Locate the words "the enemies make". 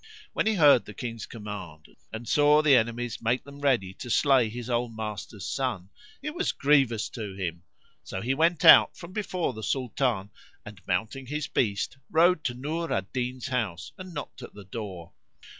2.63-3.43